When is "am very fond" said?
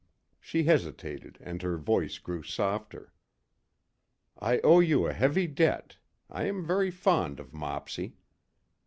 6.45-7.39